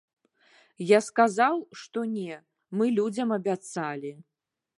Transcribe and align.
Я 0.91 0.99
сказаў, 1.09 1.55
што 1.81 1.99
не, 2.17 2.41
мы 2.81 2.85
людзям 2.97 3.37
абяцалі. 3.39 4.11